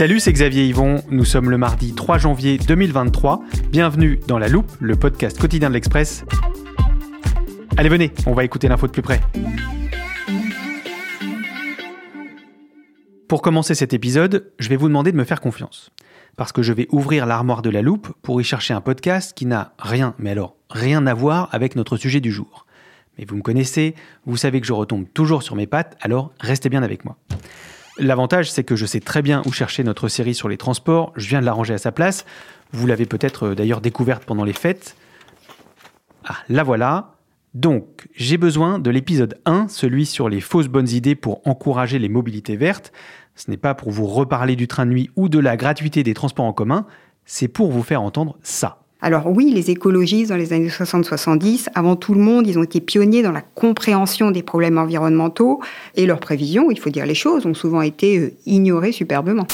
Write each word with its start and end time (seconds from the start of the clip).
Salut, 0.00 0.18
c'est 0.18 0.32
Xavier 0.32 0.64
Yvon. 0.64 1.02
Nous 1.10 1.26
sommes 1.26 1.50
le 1.50 1.58
mardi 1.58 1.94
3 1.94 2.16
janvier 2.16 2.56
2023. 2.56 3.42
Bienvenue 3.68 4.18
dans 4.26 4.38
La 4.38 4.48
Loupe, 4.48 4.72
le 4.80 4.96
podcast 4.96 5.38
quotidien 5.38 5.68
de 5.68 5.74
l'Express. 5.74 6.24
Allez, 7.76 7.90
venez, 7.90 8.10
on 8.24 8.32
va 8.32 8.44
écouter 8.44 8.66
l'info 8.68 8.86
de 8.86 8.92
plus 8.92 9.02
près. 9.02 9.20
Pour 13.28 13.42
commencer 13.42 13.74
cet 13.74 13.92
épisode, 13.92 14.50
je 14.58 14.70
vais 14.70 14.76
vous 14.76 14.88
demander 14.88 15.12
de 15.12 15.18
me 15.18 15.24
faire 15.24 15.42
confiance. 15.42 15.90
Parce 16.38 16.52
que 16.52 16.62
je 16.62 16.72
vais 16.72 16.86
ouvrir 16.90 17.26
l'armoire 17.26 17.60
de 17.60 17.68
la 17.68 17.82
loupe 17.82 18.08
pour 18.22 18.40
y 18.40 18.44
chercher 18.44 18.72
un 18.72 18.80
podcast 18.80 19.36
qui 19.36 19.44
n'a 19.44 19.74
rien, 19.78 20.14
mais 20.18 20.30
alors 20.30 20.56
rien 20.70 21.06
à 21.06 21.12
voir 21.12 21.50
avec 21.52 21.76
notre 21.76 21.98
sujet 21.98 22.20
du 22.20 22.32
jour. 22.32 22.64
Mais 23.18 23.26
vous 23.26 23.36
me 23.36 23.42
connaissez, 23.42 23.94
vous 24.24 24.38
savez 24.38 24.62
que 24.62 24.66
je 24.66 24.72
retombe 24.72 25.04
toujours 25.12 25.42
sur 25.42 25.56
mes 25.56 25.66
pattes, 25.66 25.98
alors 26.00 26.32
restez 26.40 26.70
bien 26.70 26.82
avec 26.82 27.04
moi. 27.04 27.18
L'avantage, 28.00 28.50
c'est 28.50 28.64
que 28.64 28.76
je 28.76 28.86
sais 28.86 29.00
très 29.00 29.20
bien 29.20 29.42
où 29.44 29.52
chercher 29.52 29.84
notre 29.84 30.08
série 30.08 30.34
sur 30.34 30.48
les 30.48 30.56
transports, 30.56 31.12
je 31.16 31.28
viens 31.28 31.42
de 31.42 31.44
la 31.44 31.52
ranger 31.52 31.74
à 31.74 31.78
sa 31.78 31.92
place. 31.92 32.24
Vous 32.72 32.86
l'avez 32.86 33.04
peut-être 33.04 33.48
euh, 33.48 33.54
d'ailleurs 33.54 33.82
découverte 33.82 34.24
pendant 34.24 34.44
les 34.44 34.54
fêtes. 34.54 34.96
Ah, 36.24 36.36
la 36.48 36.62
voilà. 36.62 37.12
Donc, 37.52 38.08
j'ai 38.14 38.38
besoin 38.38 38.78
de 38.78 38.90
l'épisode 38.90 39.38
1, 39.44 39.68
celui 39.68 40.06
sur 40.06 40.30
les 40.30 40.40
fausses 40.40 40.68
bonnes 40.68 40.88
idées 40.88 41.14
pour 41.14 41.46
encourager 41.46 41.98
les 41.98 42.08
mobilités 42.08 42.56
vertes. 42.56 42.90
Ce 43.34 43.50
n'est 43.50 43.58
pas 43.58 43.74
pour 43.74 43.90
vous 43.90 44.06
reparler 44.06 44.56
du 44.56 44.66
train 44.66 44.86
de 44.86 44.92
nuit 44.92 45.10
ou 45.16 45.28
de 45.28 45.38
la 45.38 45.58
gratuité 45.58 46.02
des 46.02 46.14
transports 46.14 46.46
en 46.46 46.54
commun, 46.54 46.86
c'est 47.26 47.48
pour 47.48 47.70
vous 47.70 47.82
faire 47.82 48.00
entendre 48.00 48.38
ça. 48.42 48.79
Alors 49.02 49.28
oui, 49.28 49.50
les 49.50 49.70
écologistes 49.70 50.28
dans 50.28 50.36
les 50.36 50.52
années 50.52 50.68
60-70, 50.68 51.68
avant 51.74 51.96
tout 51.96 52.12
le 52.12 52.20
monde, 52.20 52.46
ils 52.46 52.58
ont 52.58 52.62
été 52.62 52.80
pionniers 52.80 53.22
dans 53.22 53.32
la 53.32 53.40
compréhension 53.40 54.30
des 54.30 54.42
problèmes 54.42 54.76
environnementaux 54.76 55.60
et 55.94 56.04
leurs 56.04 56.20
prévisions, 56.20 56.70
il 56.70 56.78
faut 56.78 56.90
dire 56.90 57.06
les 57.06 57.14
choses, 57.14 57.46
ont 57.46 57.54
souvent 57.54 57.80
été 57.80 58.18
euh, 58.18 58.34
ignorées 58.44 58.92
superbement. 58.92 59.46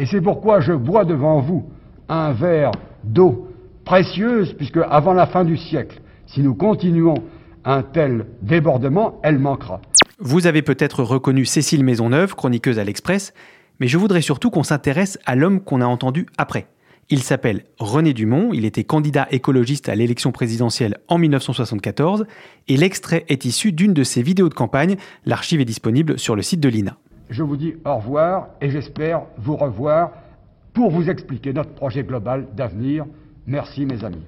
Et 0.00 0.06
c'est 0.06 0.20
pourquoi 0.20 0.60
je 0.60 0.72
bois 0.72 1.04
devant 1.04 1.40
vous 1.40 1.64
un 2.08 2.32
verre 2.32 2.72
d'eau 3.04 3.46
précieuse, 3.84 4.54
puisque 4.54 4.80
avant 4.90 5.12
la 5.12 5.28
fin 5.28 5.44
du 5.44 5.56
siècle, 5.56 6.00
si 6.26 6.40
nous 6.40 6.54
continuons 6.54 7.22
un 7.64 7.82
tel 7.82 8.26
débordement, 8.42 9.20
elle 9.22 9.38
manquera. 9.38 9.80
Vous 10.18 10.48
avez 10.48 10.62
peut-être 10.62 11.04
reconnu 11.04 11.44
Cécile 11.44 11.84
Maisonneuve, 11.84 12.34
chroniqueuse 12.34 12.80
à 12.80 12.84
l'Express, 12.84 13.32
mais 13.78 13.86
je 13.86 13.96
voudrais 13.96 14.22
surtout 14.22 14.50
qu'on 14.50 14.64
s'intéresse 14.64 15.18
à 15.24 15.36
l'homme 15.36 15.60
qu'on 15.60 15.80
a 15.80 15.86
entendu 15.86 16.26
après. 16.36 16.66
Il 17.10 17.22
s'appelle 17.22 17.62
René 17.78 18.12
Dumont, 18.12 18.50
il 18.52 18.66
était 18.66 18.84
candidat 18.84 19.26
écologiste 19.30 19.88
à 19.88 19.94
l'élection 19.94 20.30
présidentielle 20.30 20.98
en 21.08 21.16
1974, 21.16 22.26
et 22.68 22.76
l'extrait 22.76 23.24
est 23.28 23.46
issu 23.46 23.72
d'une 23.72 23.94
de 23.94 24.04
ses 24.04 24.20
vidéos 24.20 24.50
de 24.50 24.54
campagne. 24.54 24.96
L'archive 25.24 25.62
est 25.62 25.64
disponible 25.64 26.18
sur 26.18 26.36
le 26.36 26.42
site 26.42 26.60
de 26.60 26.68
l'INA. 26.68 26.98
Je 27.30 27.42
vous 27.42 27.56
dis 27.56 27.76
au 27.86 27.96
revoir 27.96 28.48
et 28.60 28.68
j'espère 28.68 29.22
vous 29.38 29.56
revoir 29.56 30.10
pour 30.74 30.90
vous 30.90 31.08
expliquer 31.08 31.54
notre 31.54 31.70
projet 31.70 32.02
global 32.02 32.46
d'avenir. 32.54 33.06
Merci 33.46 33.86
mes 33.86 34.04
amis. 34.04 34.24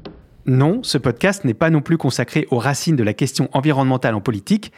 Non, 0.46 0.82
ce 0.82 0.96
podcast 0.96 1.44
n'est 1.44 1.52
pas 1.52 1.68
non 1.68 1.82
plus 1.82 1.98
consacré 1.98 2.46
aux 2.50 2.58
racines 2.58 2.96
de 2.96 3.02
la 3.02 3.12
question 3.12 3.50
environnementale 3.52 4.14
en 4.14 4.22
politique. 4.22 4.72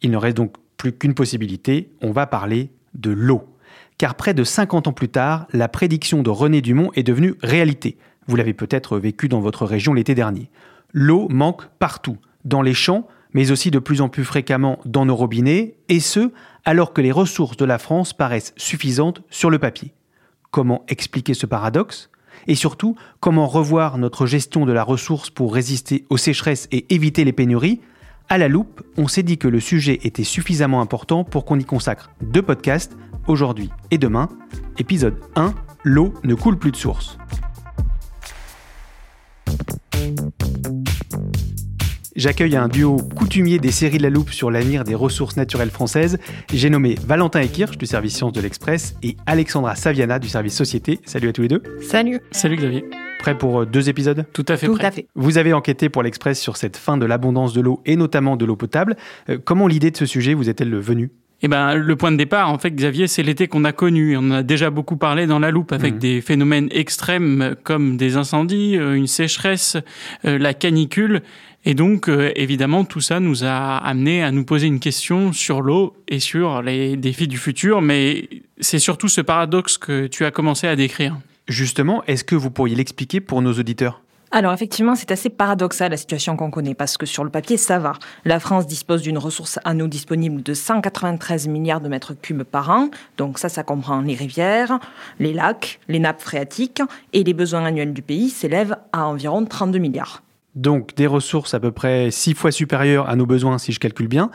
Il 0.00 0.12
ne 0.12 0.16
reste 0.16 0.36
donc 0.36 0.54
plus 0.76 0.92
qu'une 0.92 1.14
possibilité, 1.14 1.90
on 2.02 2.12
va 2.12 2.28
parler 2.28 2.70
de 2.94 3.10
l'eau 3.10 3.42
car 3.98 4.14
près 4.14 4.32
de 4.32 4.44
50 4.44 4.86
ans 4.86 4.92
plus 4.92 5.08
tard, 5.08 5.46
la 5.52 5.68
prédiction 5.68 6.22
de 6.22 6.30
René 6.30 6.62
Dumont 6.62 6.90
est 6.94 7.02
devenue 7.02 7.34
réalité. 7.42 7.98
Vous 8.28 8.36
l'avez 8.36 8.54
peut-être 8.54 8.98
vécu 8.98 9.28
dans 9.28 9.40
votre 9.40 9.66
région 9.66 9.92
l'été 9.92 10.14
dernier. 10.14 10.50
L'eau 10.92 11.28
manque 11.28 11.66
partout, 11.78 12.16
dans 12.44 12.62
les 12.62 12.74
champs, 12.74 13.08
mais 13.34 13.50
aussi 13.50 13.70
de 13.70 13.80
plus 13.80 14.00
en 14.00 14.08
plus 14.08 14.24
fréquemment 14.24 14.78
dans 14.84 15.04
nos 15.04 15.16
robinets, 15.16 15.76
et 15.88 16.00
ce, 16.00 16.30
alors 16.64 16.92
que 16.92 17.00
les 17.00 17.12
ressources 17.12 17.56
de 17.56 17.64
la 17.64 17.78
France 17.78 18.12
paraissent 18.12 18.54
suffisantes 18.56 19.22
sur 19.30 19.50
le 19.50 19.58
papier. 19.58 19.92
Comment 20.50 20.84
expliquer 20.88 21.34
ce 21.34 21.46
paradoxe? 21.46 22.10
Et 22.46 22.54
surtout, 22.54 22.94
comment 23.20 23.48
revoir 23.48 23.98
notre 23.98 24.26
gestion 24.26 24.64
de 24.64 24.72
la 24.72 24.84
ressource 24.84 25.28
pour 25.28 25.52
résister 25.52 26.04
aux 26.08 26.16
sécheresses 26.16 26.68
et 26.70 26.94
éviter 26.94 27.24
les 27.24 27.32
pénuries? 27.32 27.80
À 28.28 28.38
la 28.38 28.48
loupe, 28.48 28.82
on 28.96 29.08
s'est 29.08 29.22
dit 29.22 29.38
que 29.38 29.48
le 29.48 29.58
sujet 29.58 29.98
était 30.04 30.24
suffisamment 30.24 30.80
important 30.80 31.24
pour 31.24 31.44
qu'on 31.44 31.58
y 31.58 31.64
consacre 31.64 32.10
deux 32.20 32.42
podcasts 32.42 32.96
aujourd'hui 33.28 33.70
et 33.90 33.98
demain. 33.98 34.28
Épisode 34.78 35.16
1, 35.36 35.54
l'eau 35.84 36.12
ne 36.24 36.34
coule 36.34 36.58
plus 36.58 36.72
de 36.72 36.76
source. 36.76 37.18
J'accueille 42.16 42.56
un 42.56 42.66
duo 42.66 42.96
coutumier 42.96 43.60
des 43.60 43.70
séries 43.70 43.98
de 43.98 44.02
la 44.02 44.10
loupe 44.10 44.30
sur 44.30 44.50
l'avenir 44.50 44.82
des 44.82 44.96
ressources 44.96 45.36
naturelles 45.36 45.70
françaises. 45.70 46.18
J'ai 46.52 46.68
nommé 46.68 46.96
Valentin 47.06 47.40
Ekirch 47.40 47.78
du 47.78 47.86
service 47.86 48.16
Sciences 48.16 48.32
de 48.32 48.40
l'Express 48.40 48.96
et 49.04 49.16
Alexandra 49.26 49.76
Saviana 49.76 50.18
du 50.18 50.28
service 50.28 50.56
Société. 50.56 50.98
Salut 51.04 51.28
à 51.28 51.32
tous 51.32 51.42
les 51.42 51.48
deux. 51.48 51.62
Salut. 51.80 52.20
Salut 52.32 52.56
Xavier. 52.56 52.84
Prêt 53.20 53.38
pour 53.38 53.60
euh, 53.60 53.66
deux 53.66 53.88
épisodes? 53.88 54.26
Tout 54.32 54.44
à 54.48 54.56
fait 54.56 54.66
Tout 54.66 54.74
prêt. 54.74 54.86
à 54.86 54.90
fait. 54.90 55.06
Vous 55.14 55.38
avez 55.38 55.52
enquêté 55.52 55.88
pour 55.88 56.02
l'Express 56.02 56.40
sur 56.40 56.56
cette 56.56 56.76
fin 56.76 56.96
de 56.96 57.06
l'abondance 57.06 57.52
de 57.52 57.60
l'eau 57.60 57.80
et 57.86 57.94
notamment 57.94 58.36
de 58.36 58.44
l'eau 58.44 58.56
potable. 58.56 58.96
Euh, 59.28 59.38
comment 59.44 59.68
l'idée 59.68 59.92
de 59.92 59.96
ce 59.96 60.06
sujet 60.06 60.34
vous 60.34 60.48
est-elle 60.48 60.74
venue? 60.76 61.10
Eh 61.42 61.46
ben, 61.48 61.74
le 61.74 61.94
point 61.96 62.10
de 62.10 62.16
départ, 62.16 62.50
en 62.50 62.58
fait, 62.58 62.72
Xavier, 62.72 63.06
c'est 63.06 63.22
l'été 63.22 63.46
qu'on 63.46 63.64
a 63.64 63.72
connu. 63.72 64.16
On 64.16 64.20
en 64.20 64.30
a 64.32 64.42
déjà 64.42 64.70
beaucoup 64.70 64.96
parlé 64.96 65.26
dans 65.26 65.38
la 65.38 65.50
loupe 65.52 65.70
avec 65.72 65.94
Mhm. 65.94 65.98
des 66.00 66.20
phénomènes 66.20 66.68
extrêmes 66.72 67.54
comme 67.62 67.96
des 67.96 68.16
incendies, 68.16 68.76
euh, 68.76 68.94
une 68.94 69.06
sécheresse, 69.06 69.76
euh, 70.24 70.36
la 70.38 70.52
canicule. 70.52 71.22
Et 71.64 71.74
donc, 71.74 72.08
euh, 72.08 72.32
évidemment, 72.34 72.84
tout 72.84 73.00
ça 73.00 73.20
nous 73.20 73.44
a 73.44 73.76
amené 73.76 74.22
à 74.24 74.32
nous 74.32 74.44
poser 74.44 74.66
une 74.66 74.80
question 74.80 75.32
sur 75.32 75.60
l'eau 75.60 75.94
et 76.08 76.18
sur 76.18 76.60
les 76.62 76.96
défis 76.96 77.28
du 77.28 77.36
futur. 77.38 77.82
Mais 77.82 78.28
c'est 78.60 78.78
surtout 78.80 79.08
ce 79.08 79.20
paradoxe 79.20 79.78
que 79.78 80.08
tu 80.08 80.24
as 80.24 80.32
commencé 80.32 80.66
à 80.66 80.74
décrire. 80.74 81.18
Justement, 81.46 82.02
est-ce 82.06 82.24
que 82.24 82.34
vous 82.34 82.50
pourriez 82.50 82.74
l'expliquer 82.74 83.20
pour 83.20 83.42
nos 83.42 83.52
auditeurs? 83.52 84.02
Alors 84.30 84.52
effectivement, 84.52 84.94
c'est 84.94 85.10
assez 85.10 85.30
paradoxal 85.30 85.90
la 85.90 85.96
situation 85.96 86.36
qu'on 86.36 86.50
connaît 86.50 86.74
parce 86.74 86.98
que 86.98 87.06
sur 87.06 87.24
le 87.24 87.30
papier, 87.30 87.56
ça 87.56 87.78
va. 87.78 87.94
La 88.26 88.40
France 88.40 88.66
dispose 88.66 89.00
d'une 89.00 89.16
ressource 89.16 89.58
en 89.64 89.80
eau 89.80 89.86
disponible 89.86 90.42
de 90.42 90.52
193 90.52 91.48
milliards 91.48 91.80
de 91.80 91.88
mètres 91.88 92.12
cubes 92.14 92.42
par 92.42 92.68
an. 92.70 92.90
Donc 93.16 93.38
ça, 93.38 93.48
ça 93.48 93.62
comprend 93.62 94.02
les 94.02 94.14
rivières, 94.14 94.78
les 95.18 95.32
lacs, 95.32 95.80
les 95.88 95.98
nappes 95.98 96.20
phréatiques 96.20 96.82
et 97.14 97.24
les 97.24 97.32
besoins 97.32 97.64
annuels 97.64 97.94
du 97.94 98.02
pays 98.02 98.28
s'élèvent 98.28 98.76
à 98.92 99.06
environ 99.06 99.44
32 99.46 99.78
milliards. 99.78 100.22
Donc 100.54 100.94
des 100.94 101.06
ressources 101.06 101.54
à 101.54 101.60
peu 101.60 101.72
près 101.72 102.10
six 102.10 102.34
fois 102.34 102.50
supérieures 102.50 103.08
à 103.08 103.16
nos 103.16 103.26
besoins 103.26 103.58
si 103.58 103.72
je 103.72 103.80
calcule 103.80 104.08
bien, 104.08 104.30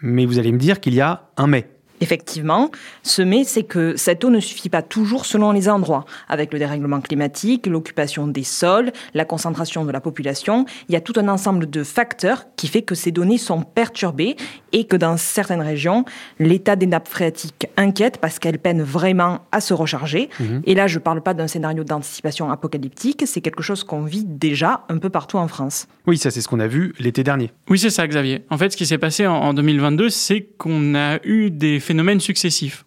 mais 0.00 0.24
vous 0.24 0.38
allez 0.38 0.52
me 0.52 0.58
dire 0.58 0.80
qu'il 0.80 0.94
y 0.94 1.00
a 1.00 1.28
un 1.36 1.48
mais. 1.48 1.73
Effectivement, 2.04 2.70
ce 3.02 3.22
mais, 3.22 3.44
c'est 3.44 3.62
que 3.62 3.96
cette 3.96 4.22
eau 4.24 4.28
ne 4.30 4.38
suffit 4.38 4.68
pas 4.68 4.82
toujours 4.82 5.24
selon 5.24 5.52
les 5.52 5.70
endroits. 5.70 6.04
Avec 6.28 6.52
le 6.52 6.58
dérèglement 6.58 7.00
climatique, 7.00 7.66
l'occupation 7.66 8.28
des 8.28 8.44
sols, 8.44 8.92
la 9.14 9.24
concentration 9.24 9.86
de 9.86 9.90
la 9.90 10.02
population, 10.02 10.66
il 10.90 10.92
y 10.92 10.96
a 10.96 11.00
tout 11.00 11.14
un 11.16 11.28
ensemble 11.28 11.70
de 11.70 11.82
facteurs 11.82 12.44
qui 12.56 12.68
fait 12.68 12.82
que 12.82 12.94
ces 12.94 13.10
données 13.10 13.38
sont 13.38 13.62
perturbées 13.62 14.36
et 14.72 14.84
que 14.84 14.96
dans 14.96 15.16
certaines 15.16 15.62
régions, 15.62 16.04
l'état 16.38 16.76
des 16.76 16.84
nappes 16.86 17.08
phréatiques 17.08 17.68
inquiète 17.78 18.18
parce 18.20 18.38
qu'elles 18.38 18.58
peinent 18.58 18.82
vraiment 18.82 19.38
à 19.50 19.62
se 19.62 19.72
recharger. 19.72 20.28
Et 20.66 20.74
là, 20.74 20.86
je 20.86 20.98
ne 20.98 21.02
parle 21.02 21.22
pas 21.22 21.32
d'un 21.32 21.46
scénario 21.48 21.84
d'anticipation 21.84 22.50
apocalyptique, 22.50 23.22
c'est 23.26 23.40
quelque 23.40 23.62
chose 23.62 23.82
qu'on 23.82 24.02
vit 24.02 24.24
déjà 24.26 24.84
un 24.90 24.98
peu 24.98 25.08
partout 25.08 25.38
en 25.38 25.48
France. 25.48 25.86
Oui, 26.06 26.18
ça 26.18 26.30
c'est 26.30 26.42
ce 26.42 26.48
qu'on 26.48 26.60
a 26.60 26.66
vu 26.66 26.92
l'été 26.98 27.22
dernier. 27.24 27.50
Oui, 27.70 27.78
c'est 27.78 27.88
ça, 27.88 28.06
Xavier. 28.06 28.44
En 28.50 28.58
fait, 28.58 28.70
ce 28.72 28.76
qui 28.76 28.84
s'est 28.84 28.98
passé 28.98 29.26
en- 29.26 29.36
en 29.36 29.54
2022, 29.54 30.10
c'est 30.10 30.42
qu'on 30.58 30.94
a 30.94 31.18
eu 31.24 31.50
des 31.50 31.80
phénomènes 31.80 31.93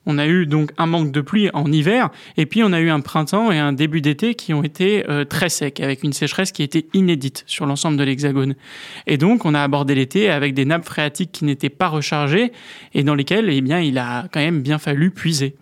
On 0.05 0.17
a 0.17 0.27
eu 0.27 0.45
donc 0.45 0.71
un 0.77 0.85
manque 0.85 1.11
de 1.11 1.21
pluie 1.21 1.49
en 1.53 1.71
hiver, 1.71 2.09
et 2.37 2.45
puis 2.45 2.63
on 2.63 2.73
a 2.73 2.79
eu 2.79 2.89
un 2.89 2.99
printemps 2.99 3.51
et 3.51 3.57
un 3.57 3.73
début 3.73 4.01
d'été 4.01 4.35
qui 4.35 4.53
ont 4.53 4.63
été 4.63 5.09
euh, 5.09 5.25
très 5.25 5.49
secs, 5.49 5.79
avec 5.79 6.03
une 6.03 6.13
sécheresse 6.13 6.51
qui 6.51 6.63
était 6.63 6.87
inédite 6.93 7.43
sur 7.47 7.65
l'ensemble 7.65 7.97
de 7.97 8.03
l'Hexagone. 8.03 8.55
Et 9.05 9.17
donc 9.17 9.45
on 9.45 9.53
a 9.53 9.61
abordé 9.61 9.95
l'été 9.95 10.29
avec 10.29 10.53
des 10.53 10.65
nappes 10.65 10.85
phréatiques 10.85 11.31
qui 11.31 11.45
n'étaient 11.45 11.69
pas 11.69 11.87
rechargées 11.87 12.51
et 12.93 13.03
dans 13.03 13.15
lesquelles 13.15 13.49
eh 13.49 13.61
bien, 13.61 13.79
il 13.79 13.97
a 13.97 14.27
quand 14.31 14.39
même 14.39 14.61
bien 14.61 14.77
fallu 14.77 15.11
puiser. 15.11 15.55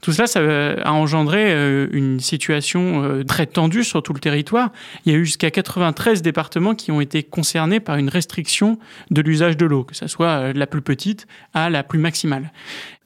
Tout 0.00 0.12
cela, 0.12 0.26
euh, 0.36 0.76
a 0.84 0.92
engendré 0.92 1.52
euh, 1.52 1.88
une 1.92 2.20
situation 2.20 3.22
très 3.26 3.46
tendue 3.46 3.84
sur 3.84 4.02
tout 4.02 4.12
le 4.12 4.20
territoire. 4.20 4.70
Il 5.04 5.12
y 5.12 5.14
a 5.14 5.18
eu 5.18 5.24
jusqu'à 5.24 5.50
93 5.50 6.22
départements 6.22 6.74
qui 6.74 6.90
ont 6.90 7.00
été 7.00 7.22
concernés 7.22 7.80
par 7.80 7.96
une 7.96 8.08
restriction 8.08 8.78
de 9.10 9.20
l'usage 9.22 9.56
de 9.56 9.66
l'eau, 9.66 9.84
que 9.84 9.94
ce 9.94 10.06
soit 10.06 10.52
la 10.52 10.66
plus 10.66 10.82
petite 10.82 11.26
à 11.54 11.70
la 11.70 11.82
plus 11.82 11.98
maximale. 11.98 12.52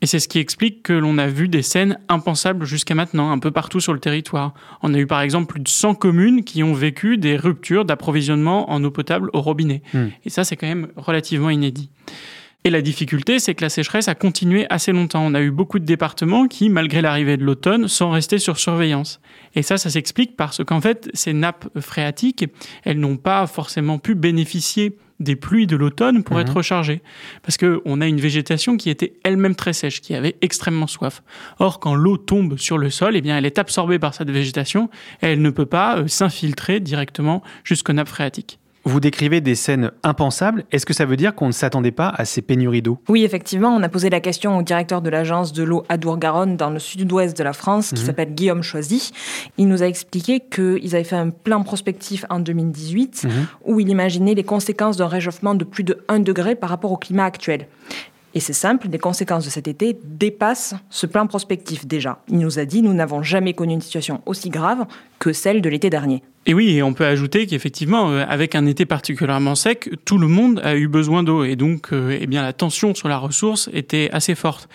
Et 0.03 0.07
c'est 0.07 0.19
ce 0.19 0.29
qui 0.29 0.39
explique 0.39 0.83
que 0.83 0.93
l'on 0.93 1.19
a 1.19 1.27
vu 1.27 1.49
des 1.49 1.63
scènes 1.63 1.99
impensables 2.09 2.65
jusqu'à 2.65 2.95
maintenant, 2.95 3.31
un 3.31 3.39
peu 3.39 3.51
partout 3.51 3.81
sur 3.81 3.93
le 3.93 4.01
territoire. 4.01 4.55
On 4.83 4.95
a 4.95 4.99
eu 4.99 5.07
par 5.07 5.21
exemple 5.21 5.53
plus 5.53 5.61
de 5.61 5.69
100 5.69 5.95
communes 5.95 6.45
qui 6.45 6.63
ont 6.63 6.73
vécu 6.73 7.19
des 7.19 7.37
ruptures 7.37 7.85
d'approvisionnement 7.85 8.71
en 8.71 8.83
eau 8.83 8.91
potable 8.91 9.31
au 9.33 9.41
robinet. 9.41 9.83
Hmm. 9.93 10.09
Et 10.25 10.31
ça, 10.31 10.45
c'est 10.45 10.57
quand 10.57 10.69
même 10.69 10.89
relativement 10.97 11.51
inédit. 11.51 11.91
Et 12.65 12.71
la 12.71 12.83
difficulté, 12.83 13.39
c'est 13.39 13.55
que 13.55 13.65
la 13.65 13.71
sécheresse 13.71 14.09
a 14.09 14.15
continué 14.15 14.67
assez 14.69 14.93
longtemps. 14.93 15.25
On 15.25 15.33
a 15.33 15.41
eu 15.41 15.51
beaucoup 15.51 15.79
de 15.79 15.87
départements 15.87 16.47
qui, 16.47 16.69
malgré 16.69 17.01
l'arrivée 17.01 17.39
de 17.39 17.45
l'automne, 17.45 17.89
sont 17.89 18.11
restés 18.11 18.39
sur 18.39 18.59
surveillance. 18.59 19.21
Et 19.55 19.63
ça, 19.63 19.79
ça 19.79 19.89
s'explique 19.89 20.37
parce 20.37 20.63
qu'en 20.63 20.81
fait, 20.81 21.11
ces 21.15 21.33
nappes 21.33 21.69
phréatiques, 21.81 22.45
elles 22.85 23.01
n'ont 23.01 23.17
pas 23.17 23.47
forcément 23.47 23.99
pu 23.99 24.15
bénéficier 24.15 24.95
des 25.21 25.37
pluies 25.37 25.67
de 25.67 25.77
l'automne 25.77 26.25
pour 26.25 26.37
mhm. 26.37 26.43
être 26.43 26.57
rechargées. 26.57 27.03
Parce 27.43 27.57
qu'on 27.57 28.01
a 28.01 28.07
une 28.07 28.21
végétation 28.21 28.77
qui 28.77 28.91
était 28.91 29.15
elle-même 29.23 29.55
très 29.55 29.73
sèche, 29.73 30.01
qui 30.01 30.15
avait 30.15 30.37
extrêmement 30.41 30.87
soif. 30.87 31.23
Or, 31.59 31.81
quand 31.81 31.95
l'eau 31.95 32.17
tombe 32.17 32.59
sur 32.59 32.79
le 32.79 32.91
sol, 32.91 33.17
eh 33.17 33.21
bien, 33.21 33.37
elle 33.37 33.47
est 33.47 33.59
absorbée 33.59 33.99
par 33.99 34.15
cette 34.15 34.31
végétation 34.31 34.91
et 35.23 35.27
elle 35.27 35.43
ne 35.43 35.51
peut 35.51 35.67
pas 35.67 35.99
euh, 35.99 36.09
s'infiltrer 36.09 36.81
directement 36.81 37.43
jusqu'aux 37.65 37.93
nappes 37.93 38.09
phréatiques. 38.09 38.60
Vous 38.85 38.99
décrivez 38.99 39.41
des 39.41 39.55
scènes 39.55 39.91
impensables. 40.03 40.65
Est-ce 40.73 40.87
que 40.87 40.95
ça 40.95 41.05
veut 41.05 41.17
dire 41.17 41.35
qu'on 41.35 41.47
ne 41.47 41.53
s'attendait 41.53 41.91
pas 41.91 42.09
à 42.09 42.25
ces 42.25 42.41
pénuries 42.41 42.81
d'eau? 42.81 42.99
Oui, 43.09 43.25
effectivement. 43.25 43.69
On 43.69 43.83
a 43.83 43.89
posé 43.89 44.09
la 44.09 44.21
question 44.21 44.57
au 44.57 44.63
directeur 44.63 45.03
de 45.03 45.11
l'agence 45.11 45.53
de 45.53 45.63
l'eau 45.63 45.85
Adour-Garonne 45.91 46.57
dans 46.57 46.71
le 46.71 46.79
sud-ouest 46.79 47.37
de 47.37 47.45
la 47.45 47.53
France, 47.53 47.91
qui 47.91 48.01
mhm. 48.01 48.07
s'appelle 48.07 48.35
Guillaume 48.35 48.63
Choisy. 48.63 49.13
Il 49.59 49.69
nous 49.69 49.83
a 49.83 49.87
expliqué 49.87 50.41
qu'ils 50.41 50.95
avaient 50.95 51.05
fait 51.05 51.17
un 51.17 51.29
plan 51.31 51.63
prospectif 51.63 52.25
en 52.31 52.41
2018 52.41 53.25
mhm. 53.25 53.31
où 53.67 53.81
il 53.81 53.89
imaginait 53.91 54.35
les 54.35 54.45
conséquences 54.45 54.97
d'un 54.97 55.09
réchauffement 55.09 55.55
de 55.55 55.65
plus 55.65 55.85
de 55.85 55.99
1 56.09 56.21
degré 56.21 56.55
par 56.55 56.71
rapport 56.71 56.93
au 56.93 56.97
climat 56.97 57.25
actuel. 57.25 57.67
Et 58.33 58.41
c'est 58.41 58.53
simple, 58.53 58.89
les 58.91 58.99
conséquences 58.99 59.45
de 59.45 59.51
cet 59.51 59.67
été 59.67 59.99
dépassent 60.05 60.75
ce 60.89 61.07
plan 61.07 61.27
prospectif 61.27 61.87
déjà. 61.87 62.23
Il 62.29 62.39
nous 62.39 62.61
a 62.61 62.65
dit 62.65 62.81
nous 62.81 62.95
n'avons 62.95 63.23
jamais 63.23 63.55
connu 63.55 63.73
une 63.73 63.81
situation 63.81 64.23
aussi 64.25 64.51
grave 64.51 64.87
que 65.19 65.33
celle 65.33 65.61
de 65.61 65.69
l'été 65.69 65.91
dernier. 65.91 66.23
Et 66.47 66.55
oui, 66.55 66.71
et 66.71 66.83
on 66.83 66.95
peut 66.95 67.05
ajouter 67.05 67.47
qu'effectivement, 67.47 68.11
euh, 68.11 68.25
avec 68.27 68.55
un 68.55 68.65
été 68.65 68.87
particulièrement 68.87 69.55
sec, 69.55 69.91
tout 70.07 70.17
le 70.17 70.27
monde 70.27 70.59
a 70.65 70.75
eu 70.75 70.89
besoin 70.89 71.23
d'eau 71.23 71.45
et 71.45 71.55
donc, 71.55 71.93
euh, 71.93 72.17
eh 72.19 72.27
bien, 72.27 72.41
la 72.41 72.55
tension 72.55 72.95
sur 72.95 73.09
la 73.09 73.19
ressource 73.19 73.69
était 73.75 74.09
assez 74.11 74.35
forte. 74.35 74.67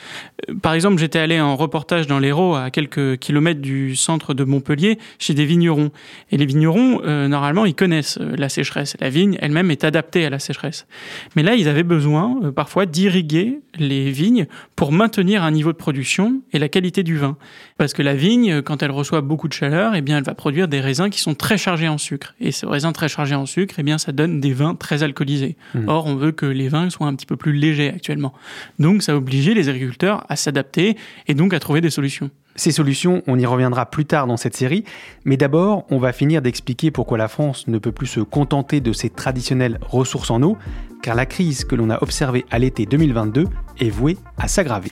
Euh, 0.47 0.53
par 0.61 0.75
exemple, 0.75 0.99
j'étais 0.99 1.17
allé 1.17 1.41
en 1.41 1.55
reportage 1.55 2.05
dans 2.05 2.19
l'Hérault, 2.19 2.53
à 2.53 2.69
quelques 2.69 3.17
kilomètres 3.17 3.61
du 3.61 3.95
centre 3.95 4.35
de 4.35 4.43
Montpellier, 4.43 4.99
chez 5.17 5.33
des 5.33 5.45
vignerons. 5.45 5.89
Et 6.31 6.37
les 6.37 6.45
vignerons, 6.45 7.01
normalement, 7.03 7.65
ils 7.65 7.73
connaissent 7.73 8.19
la 8.19 8.49
sécheresse. 8.49 8.95
La 8.99 9.09
vigne 9.09 9.37
elle-même 9.41 9.71
est 9.71 9.83
adaptée 9.83 10.25
à 10.25 10.29
la 10.29 10.39
sécheresse. 10.39 10.85
Mais 11.35 11.43
là, 11.43 11.55
ils 11.55 11.67
avaient 11.67 11.83
besoin 11.83 12.51
parfois 12.55 12.85
d'irriguer 12.85 13.59
les 13.77 14.11
vignes 14.11 14.45
pour 14.75 14.91
maintenir 14.91 15.43
un 15.43 15.51
niveau 15.51 15.71
de 15.71 15.77
production 15.77 16.41
et 16.53 16.59
la 16.59 16.69
qualité 16.69 17.03
du 17.03 17.17
vin. 17.17 17.37
Parce 17.77 17.93
que 17.93 18.01
la 18.01 18.13
vigne, 18.13 18.61
quand 18.61 18.83
elle 18.83 18.91
reçoit 18.91 19.21
beaucoup 19.21 19.47
de 19.47 19.53
chaleur, 19.53 19.95
eh 19.95 20.01
bien, 20.01 20.17
elle 20.17 20.23
va 20.23 20.35
produire 20.35 20.67
des 20.67 20.79
raisins 20.79 21.09
qui 21.09 21.19
sont 21.19 21.35
très 21.35 21.57
en 21.67 21.97
sucre. 21.97 22.35
Et 22.39 22.51
ce 22.51 22.65
raisin 22.65 22.91
très 22.91 23.07
chargé 23.07 23.35
en 23.35 23.45
sucre, 23.45 23.75
eh 23.77 23.83
bien, 23.83 23.97
ça 23.97 24.11
donne 24.11 24.39
des 24.39 24.53
vins 24.53 24.75
très 24.75 25.03
alcoolisés. 25.03 25.57
Hmm. 25.73 25.87
Or, 25.87 26.05
on 26.05 26.15
veut 26.15 26.31
que 26.31 26.45
les 26.45 26.69
vins 26.69 26.89
soient 26.89 27.07
un 27.07 27.15
petit 27.15 27.25
peu 27.25 27.35
plus 27.35 27.53
légers 27.53 27.89
actuellement. 27.89 28.33
Donc, 28.79 29.01
ça 29.03 29.13
a 29.13 29.15
obligé 29.15 29.53
les 29.53 29.69
agriculteurs 29.69 30.25
à 30.29 30.35
s'adapter 30.35 30.95
et 31.27 31.33
donc 31.33 31.53
à 31.53 31.59
trouver 31.59 31.81
des 31.81 31.89
solutions. 31.89 32.29
Ces 32.55 32.71
solutions, 32.71 33.21
on 33.27 33.37
y 33.37 33.45
reviendra 33.45 33.85
plus 33.85 34.05
tard 34.05 34.27
dans 34.27 34.37
cette 34.37 34.55
série, 34.55 34.85
mais 35.25 35.35
d'abord, 35.35 35.85
on 35.89 35.97
va 35.97 36.13
finir 36.13 36.41
d'expliquer 36.41 36.89
pourquoi 36.89 37.17
la 37.17 37.27
France 37.27 37.67
ne 37.67 37.77
peut 37.79 37.91
plus 37.91 38.07
se 38.07 38.21
contenter 38.21 38.79
de 38.79 38.93
ses 38.93 39.09
traditionnelles 39.09 39.79
ressources 39.81 40.31
en 40.31 40.41
eau, 40.41 40.57
car 41.01 41.15
la 41.15 41.25
crise 41.25 41.65
que 41.65 41.75
l'on 41.75 41.89
a 41.89 42.01
observée 42.01 42.45
à 42.51 42.59
l'été 42.59 42.85
2022 42.85 43.47
est 43.79 43.89
vouée 43.89 44.17
à 44.37 44.47
s'aggraver. 44.47 44.91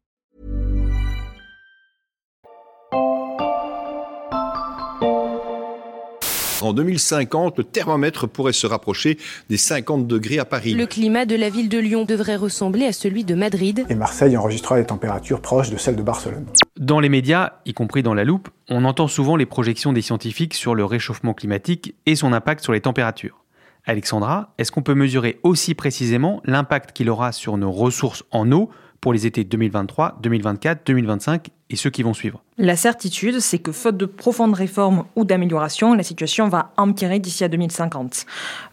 En 6.63 6.73
2050, 6.73 7.57
le 7.57 7.63
thermomètre 7.63 8.27
pourrait 8.27 8.53
se 8.53 8.67
rapprocher 8.67 9.17
des 9.49 9.57
50 9.57 10.07
degrés 10.07 10.39
à 10.39 10.45
Paris. 10.45 10.73
Le 10.73 10.85
climat 10.85 11.25
de 11.25 11.35
la 11.35 11.49
ville 11.49 11.69
de 11.69 11.79
Lyon 11.79 12.05
devrait 12.05 12.35
ressembler 12.35 12.85
à 12.85 12.93
celui 12.93 13.23
de 13.23 13.35
Madrid. 13.35 13.85
Et 13.89 13.95
Marseille 13.95 14.37
enregistrera 14.37 14.77
des 14.77 14.85
températures 14.85 15.41
proches 15.41 15.69
de 15.69 15.77
celles 15.77 15.95
de 15.95 16.03
Barcelone. 16.03 16.45
Dans 16.77 16.99
les 16.99 17.09
médias, 17.09 17.53
y 17.65 17.73
compris 17.73 18.03
dans 18.03 18.13
la 18.13 18.23
loupe, 18.23 18.49
on 18.69 18.85
entend 18.85 19.07
souvent 19.07 19.35
les 19.35 19.45
projections 19.45 19.93
des 19.93 20.01
scientifiques 20.01 20.53
sur 20.53 20.75
le 20.75 20.85
réchauffement 20.85 21.33
climatique 21.33 21.95
et 22.05 22.15
son 22.15 22.33
impact 22.33 22.63
sur 22.63 22.73
les 22.73 22.81
températures. 22.81 23.43
Alexandra, 23.85 24.53
est-ce 24.57 24.71
qu'on 24.71 24.83
peut 24.83 24.93
mesurer 24.93 25.39
aussi 25.43 25.73
précisément 25.73 26.41
l'impact 26.45 26.91
qu'il 26.91 27.09
aura 27.09 27.31
sur 27.31 27.57
nos 27.57 27.71
ressources 27.71 28.23
en 28.31 28.51
eau 28.51 28.69
pour 29.01 29.13
les 29.13 29.25
étés 29.25 29.43
2023, 29.43 30.19
2024, 30.21 30.85
2025 30.85 31.49
et 31.71 31.75
ceux 31.75 31.89
qui 31.89 32.03
vont 32.03 32.13
suivre 32.13 32.43
La 32.57 32.75
certitude, 32.75 33.39
c'est 33.39 33.57
que 33.57 33.71
faute 33.71 33.97
de 33.97 34.05
profondes 34.05 34.53
réformes 34.53 35.05
ou 35.15 35.25
d'améliorations, 35.25 35.93
la 35.95 36.03
situation 36.03 36.49
va 36.49 36.71
empirer 36.77 37.17
d'ici 37.17 37.43
à 37.43 37.47
2050. 37.47 38.25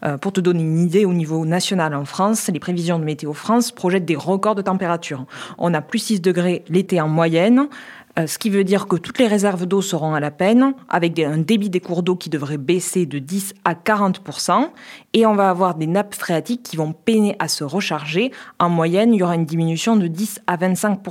Euh, 0.05 0.17
pour 0.17 0.33
te 0.33 0.39
donner 0.39 0.61
une 0.61 0.79
idée, 0.79 1.05
au 1.05 1.13
niveau 1.13 1.45
national 1.45 1.95
en 1.95 2.05
France, 2.05 2.49
les 2.53 2.59
prévisions 2.59 2.99
de 2.99 3.05
Météo 3.05 3.33
France 3.33 3.71
projettent 3.71 4.05
des 4.05 4.17
records 4.17 4.55
de 4.55 4.61
température. 4.61 5.25
On 5.57 5.73
a 5.73 5.81
plus 5.81 5.99
6 5.99 6.21
degrés 6.21 6.63
l'été 6.69 7.01
en 7.01 7.07
moyenne, 7.07 7.67
ce 8.27 8.37
qui 8.37 8.49
veut 8.49 8.63
dire 8.63 8.87
que 8.87 8.95
toutes 8.95 9.19
les 9.19 9.27
réserves 9.27 9.65
d'eau 9.65 9.81
seront 9.81 10.13
à 10.13 10.19
la 10.19 10.31
peine, 10.31 10.73
avec 10.89 11.19
un 11.19 11.37
débit 11.37 11.69
des 11.69 11.79
cours 11.79 12.03
d'eau 12.03 12.15
qui 12.15 12.29
devrait 12.29 12.57
baisser 12.57 13.05
de 13.05 13.19
10 13.19 13.53
à 13.65 13.73
40% 13.73 14.69
et 15.13 15.25
on 15.25 15.35
va 15.35 15.49
avoir 15.49 15.75
des 15.75 15.87
nappes 15.87 16.15
phréatiques 16.15 16.63
qui 16.63 16.77
vont 16.77 16.93
peiner 16.93 17.35
à 17.39 17.47
se 17.47 17.63
recharger. 17.63 18.31
En 18.59 18.69
moyenne, 18.69 19.13
il 19.13 19.19
y 19.19 19.23
aura 19.23 19.35
une 19.35 19.45
diminution 19.45 19.95
de 19.95 20.07
10 20.07 20.41
à 20.47 20.57
25 20.57 21.01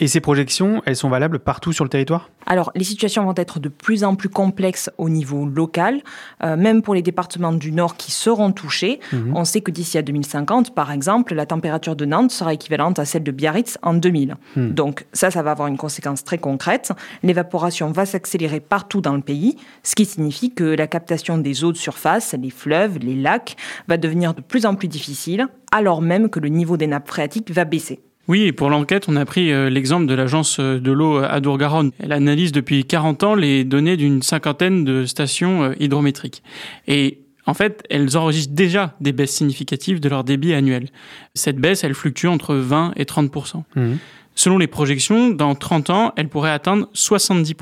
et 0.00 0.08
ces 0.08 0.20
projections, 0.20 0.82
elles 0.86 0.96
sont 0.96 1.10
valables 1.10 1.38
partout 1.38 1.72
sur 1.72 1.84
le 1.84 1.90
territoire? 1.90 2.30
Alors, 2.46 2.72
les 2.74 2.84
situations 2.84 3.24
vont 3.24 3.34
être 3.36 3.60
de 3.60 3.68
plus 3.68 4.02
en 4.02 4.14
plus 4.14 4.30
complexes 4.30 4.90
au 4.96 5.10
niveau 5.10 5.44
local, 5.44 6.00
euh, 6.42 6.56
même 6.56 6.80
pour 6.80 6.94
les 6.94 7.02
départements 7.02 7.52
du 7.52 7.70
Nord 7.70 7.98
qui 7.98 8.10
seront 8.10 8.50
touchés. 8.50 8.98
Mhm. 9.12 9.36
On 9.36 9.44
sait 9.44 9.60
que 9.60 9.70
d'ici 9.70 9.98
à 9.98 10.02
2050, 10.02 10.74
par 10.74 10.90
exemple, 10.90 11.34
la 11.34 11.44
température 11.44 11.96
de 11.96 12.06
Nantes 12.06 12.30
sera 12.30 12.54
équivalente 12.54 12.98
à 12.98 13.04
celle 13.04 13.22
de 13.22 13.30
Biarritz 13.30 13.76
en 13.82 13.92
2000. 13.92 14.36
Hmm. 14.56 14.70
Donc 14.70 15.06
ça, 15.12 15.30
ça 15.30 15.42
va 15.42 15.50
avoir 15.50 15.68
une 15.68 15.76
conséquence 15.76 16.24
très 16.24 16.38
concrète. 16.38 16.92
L'évaporation 17.22 17.92
va 17.92 18.06
s'accélérer 18.06 18.60
partout 18.60 19.02
dans 19.02 19.14
le 19.14 19.22
pays, 19.22 19.56
ce 19.82 19.94
qui 19.94 20.06
signifie 20.06 20.54
que 20.54 20.64
la 20.64 20.86
captation 20.86 21.36
des 21.36 21.62
eaux 21.62 21.72
de 21.72 21.76
surface, 21.76 22.34
les 22.40 22.50
fleuves, 22.50 22.98
les 22.98 23.16
lacs, 23.16 23.56
va 23.86 23.98
devenir 23.98 24.32
de 24.32 24.40
plus 24.40 24.64
en 24.64 24.74
plus 24.74 24.88
difficile, 24.88 25.46
alors 25.72 26.00
même 26.00 26.30
que 26.30 26.40
le 26.40 26.48
niveau 26.48 26.78
des 26.78 26.86
nappes 26.86 27.08
phréatiques 27.08 27.50
va 27.50 27.64
baisser. 27.64 28.00
Oui, 28.30 28.44
et 28.44 28.52
pour 28.52 28.70
l'enquête, 28.70 29.06
on 29.08 29.16
a 29.16 29.24
pris 29.24 29.50
euh, 29.50 29.70
l'exemple 29.70 30.06
de 30.06 30.14
l'agence 30.14 30.60
euh, 30.60 30.78
de 30.78 30.92
l'eau 30.92 31.18
Adour-Garonne. 31.18 31.90
Elle 31.98 32.12
analyse 32.12 32.52
depuis 32.52 32.84
40 32.84 33.24
ans 33.24 33.34
les 33.34 33.64
données 33.64 33.96
d'une 33.96 34.22
cinquantaine 34.22 34.84
de 34.84 35.04
stations 35.04 35.64
euh, 35.64 35.72
hydrométriques. 35.80 36.44
Et 36.86 37.22
en 37.46 37.54
fait, 37.54 37.82
elles 37.90 38.16
enregistrent 38.16 38.54
déjà 38.54 38.94
des 39.00 39.10
baisses 39.10 39.32
significatives 39.32 39.98
de 39.98 40.08
leur 40.08 40.22
débit 40.22 40.54
annuel. 40.54 40.90
Cette 41.34 41.56
baisse, 41.56 41.82
elle 41.82 41.92
fluctue 41.92 42.28
entre 42.28 42.54
20 42.54 42.92
et 42.94 43.02
30% 43.02 43.64
mmh. 43.74 43.94
Selon 44.36 44.58
les 44.58 44.68
projections, 44.68 45.30
dans 45.30 45.56
30 45.56 45.90
ans, 45.90 46.12
elle 46.16 46.28
pourrait 46.28 46.52
atteindre 46.52 46.88
70 46.92 47.56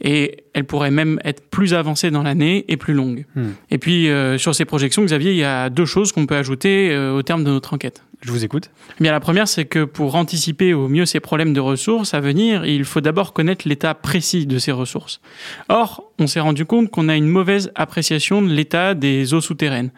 Et 0.00 0.38
elle 0.54 0.64
pourrait 0.64 0.90
même 0.90 1.18
être 1.24 1.48
plus 1.48 1.74
avancée 1.74 2.10
dans 2.10 2.22
l'année 2.22 2.64
et 2.68 2.76
plus 2.76 2.94
longue. 2.94 3.24
Hmm. 3.34 3.50
Et 3.70 3.78
puis, 3.78 4.08
euh, 4.08 4.38
sur 4.38 4.54
ces 4.54 4.64
projections, 4.64 5.04
Xavier, 5.04 5.32
il 5.32 5.38
y 5.38 5.44
a 5.44 5.70
deux 5.70 5.86
choses 5.86 6.12
qu'on 6.12 6.26
peut 6.26 6.36
ajouter 6.36 6.90
euh, 6.90 7.14
au 7.14 7.22
terme 7.22 7.44
de 7.44 7.50
notre 7.50 7.74
enquête. 7.74 8.02
Je 8.24 8.30
vous 8.30 8.44
écoute. 8.44 8.70
Eh 9.00 9.02
bien, 9.02 9.10
la 9.10 9.18
première, 9.18 9.48
c'est 9.48 9.64
que 9.64 9.82
pour 9.82 10.14
anticiper 10.14 10.74
au 10.74 10.86
mieux 10.88 11.06
ces 11.06 11.18
problèmes 11.18 11.52
de 11.52 11.58
ressources 11.58 12.14
à 12.14 12.20
venir, 12.20 12.64
il 12.64 12.84
faut 12.84 13.00
d'abord 13.00 13.32
connaître 13.32 13.66
l'état 13.66 13.94
précis 13.94 14.46
de 14.46 14.58
ces 14.58 14.70
ressources. 14.70 15.20
Or, 15.68 16.04
on 16.20 16.28
s'est 16.28 16.38
rendu 16.38 16.64
compte 16.64 16.88
qu'on 16.88 17.08
a 17.08 17.16
une 17.16 17.26
mauvaise 17.26 17.72
appréciation 17.74 18.40
de 18.40 18.52
l'état 18.52 18.94
des 18.94 19.34
eaux 19.34 19.40
souterraines. 19.40 19.90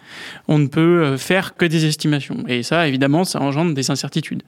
On 0.48 0.58
ne 0.58 0.68
peut 0.68 1.04
euh, 1.04 1.18
faire 1.18 1.54
que 1.54 1.66
des 1.66 1.84
estimations. 1.84 2.44
Et 2.48 2.62
ça, 2.62 2.88
évidemment, 2.88 3.24
ça 3.24 3.42
engendre 3.42 3.74
des 3.74 3.90
incertitudes. 3.90 4.42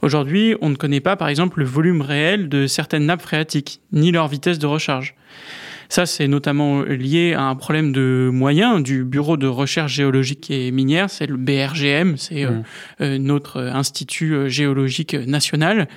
Aujourd'hui, 0.00 0.54
on 0.62 0.70
ne 0.70 0.76
connaît 0.76 1.00
pas, 1.00 1.16
par 1.16 1.28
exemple, 1.28 1.58
le 1.58 1.66
volume 1.66 2.00
réel 2.00 2.48
de 2.48 2.66
certaines 2.66 3.04
nappes 3.04 3.22
phréatiques, 3.22 3.82
ni 3.92 4.12
leur 4.12 4.28
vitesse 4.28 4.58
de 4.58 4.66
recharge. 4.66 5.14
Ça, 5.88 6.06
c'est 6.06 6.28
notamment 6.28 6.82
lié 6.82 7.34
à 7.34 7.42
un 7.42 7.56
problème 7.56 7.90
de 7.90 8.30
moyens 8.32 8.80
du 8.80 9.02
Bureau 9.02 9.36
de 9.36 9.48
recherche 9.48 9.92
géologique 9.94 10.48
et 10.48 10.70
minière, 10.70 11.10
c'est 11.10 11.26
le 11.26 11.36
BRGM, 11.36 12.16
c'est 12.16 12.44
euh, 12.44 12.50
Mmh. 12.50 12.64
euh, 13.00 13.18
notre 13.18 13.60
institut 13.60 14.34
euh, 14.34 14.48
géologique 14.48 15.14
national. 15.14 15.88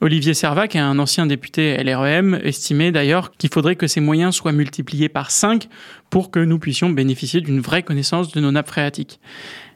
Olivier 0.00 0.34
Servac, 0.34 0.74
un 0.74 0.98
ancien 0.98 1.26
député 1.26 1.82
LREM, 1.82 2.40
estimait 2.42 2.90
d'ailleurs 2.90 3.30
qu'il 3.36 3.50
faudrait 3.50 3.76
que 3.76 3.86
ces 3.86 4.00
moyens 4.00 4.34
soient 4.34 4.52
multipliés 4.52 5.08
par 5.08 5.30
5 5.30 5.68
pour 6.10 6.30
que 6.30 6.40
nous 6.40 6.58
puissions 6.58 6.90
bénéficier 6.90 7.40
d'une 7.40 7.60
vraie 7.60 7.84
connaissance 7.84 8.32
de 8.32 8.40
nos 8.40 8.50
nappes 8.50 8.68
phréatiques. 8.68 9.20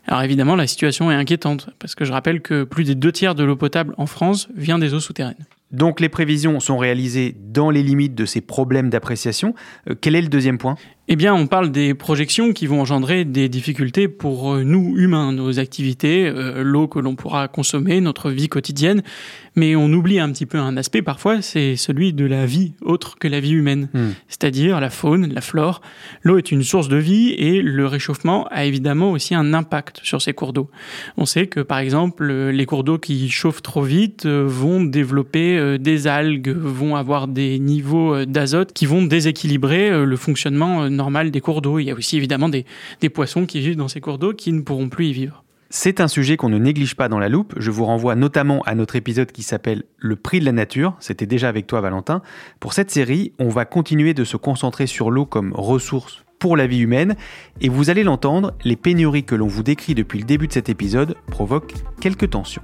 Alors 0.09 0.23
évidemment, 0.23 0.57
la 0.57 0.67
situation 0.67 1.11
est 1.11 1.15
inquiétante, 1.15 1.71
parce 1.79 1.95
que 1.95 2.05
je 2.05 2.13
rappelle 2.13 2.41
que 2.41 2.65
plus 2.65 2.85
des 2.85 2.95
deux 2.95 3.13
tiers 3.13 3.35
de 3.35 3.45
l'eau 3.45 3.57
potable 3.57 3.95
en 3.99 4.07
France 4.07 4.49
vient 4.57 4.79
des 4.79 4.95
eaux 4.95 5.01
souterraines. 5.01 5.47
Donc 5.73 6.01
les 6.01 6.09
prévisions 6.09 6.61
sont 6.61 6.79
réalisées 6.79 7.35
dans 7.39 7.71
les 7.71 7.83
limites 7.83 8.15
de 8.15 8.25
ces 8.25 8.41
problèmes 8.41 8.91
d'appréciation. 8.91 9.55
Euh, 9.89 9.95
quel 10.01 10.15
est 10.15 10.23
le 10.23 10.29
deuxième 10.29 10.59
point? 10.59 10.77
Eh 11.09 11.15
bien, 11.15 11.35
on 11.35 11.47
parle 11.47 11.71
des 11.71 11.95
projections 11.95 12.53
qui 12.53 12.67
vont 12.67 12.81
engendrer 12.81 13.25
des 13.25 13.49
difficultés 13.49 14.09
pour 14.09 14.55
euh, 14.55 14.65
nous, 14.65 14.95
humains, 14.97 15.31
nos 15.31 15.61
activités, 15.61 16.27
euh, 16.27 16.65
l'eau 16.65 16.89
que 16.89 16.99
l'on 16.99 17.15
pourra 17.15 17.47
consommer, 17.47 18.01
notre 18.01 18.33
vie 18.33 18.49
quotidienne. 18.49 19.05
Mais 19.55 19.77
on 19.77 19.87
oublie 19.93 20.19
un 20.19 20.31
petit 20.33 20.47
peu 20.47 20.59
un 20.59 20.77
aspect 20.77 21.03
parfois, 21.03 21.43
c'est 21.43 21.77
celui 21.77 22.13
de 22.13 22.27
la 22.27 22.45
vie 22.45 22.75
autre 22.83 23.19
que 23.19 23.29
la 23.29 23.39
vie 23.39 23.53
humaine, 23.53 23.89
Hmm. 23.95 24.11
c'est-à-dire 24.29 24.81
la 24.81 24.91
faune, 24.91 25.33
la 25.33 25.41
flore. 25.41 25.81
L'eau 26.23 26.39
est 26.39 26.51
une 26.51 26.65
source 26.65 26.89
de 26.89 26.97
vie 26.97 27.31
et 27.31 27.63
le 27.63 27.87
réchauffement 27.87 28.49
a 28.51 28.65
évidemment 28.65 29.13
aussi 29.13 29.35
un 29.35 29.55
impact 29.55 30.01
sur 30.03 30.21
ces 30.21 30.35
cours 30.35 30.53
d'eau. 30.53 30.69
On 31.17 31.25
sait 31.25 31.47
que 31.47 31.61
par 31.61 31.79
exemple, 31.79 32.27
les 32.27 32.67
cours 32.67 32.83
d'eau 32.83 32.99
qui 32.99 33.31
chauffent 33.31 33.63
trop 33.63 33.83
vite 33.83 34.27
euh, 34.27 34.45
vont 34.47 34.83
développer 34.83 35.79
des 35.79 36.07
algues, 36.09 36.49
vont 36.49 36.97
avoir 36.97 37.29
des 37.29 37.59
niveaux 37.61 38.25
d'azote 38.25 38.73
qui 38.73 38.87
vont 38.87 39.05
déséquilibrer 39.05 40.05
le 40.05 40.17
fonctionnement 40.17 40.91
euh, 40.97 41.03
normal 41.07 41.31
des 41.31 41.41
cours 41.41 41.63
d'eau. 41.63 41.79
Il 41.79 41.85
y 41.85 41.91
a 41.91 41.95
aussi 41.95 42.17
évidemment 42.17 42.49
des, 42.49 42.65
des 43.01 43.09
poissons 43.09 43.47
qui 43.47 43.61
vivent 43.61 43.77
dans 43.77 43.89
ces 43.89 44.01
cours 44.01 44.19
d'eau 44.19 44.33
qui 44.33 44.53
ne 44.53 44.63
pourront 44.63 44.89
plus 44.89 45.07
y 45.07 45.13
vivre. 45.13 45.45
C'est 45.69 46.01
un 46.01 46.09
sujet 46.09 46.37
qu'on 46.37 46.49
ne 46.49 46.59
néglige 46.59 46.95
pas 46.95 47.09
dans 47.09 47.19
la 47.19 47.29
loupe. 47.29 47.55
Je 47.59 47.71
vous 47.71 47.85
renvoie 47.85 48.15
notamment 48.15 48.63
à 48.63 48.75
notre 48.75 48.95
épisode 48.95 49.33
qui 49.33 49.43
s'appelle 49.43 49.83
Le 49.99 50.15
prix 50.15 50.39
de 50.39 50.45
la 50.45 50.53
nature. 50.53 50.97
C'était 51.01 51.27
déjà 51.27 51.49
avec 51.49 51.67
toi, 51.67 51.81
Valentin. 51.81 52.23
Pour 52.61 52.73
cette 52.73 52.91
série, 52.91 53.33
on 53.39 53.49
va 53.49 53.65
continuer 53.65 54.15
de 54.15 54.25
se 54.25 54.37
concentrer 54.37 54.87
sur 54.87 55.11
l'eau 55.11 55.27
comme 55.27 55.53
ressource 55.53 56.25
pour 56.39 56.57
la 56.57 56.67
vie 56.67 56.81
humaine. 56.81 57.17
Et 57.61 57.69
vous 57.69 57.91
allez 57.91 58.05
l'entendre, 58.05 58.55
les 58.65 58.77
pénuries 58.77 59.25
que 59.25 59.35
l'on 59.35 59.49
vous 59.49 59.65
décrit 59.65 59.95
depuis 59.95 60.21
le 60.21 60.25
début 60.25 60.47
de 60.47 60.53
cet 60.53 60.69
épisode 60.69 61.17
provoquent 61.27 61.75
quelques 62.01 62.31
tensions. 62.31 62.63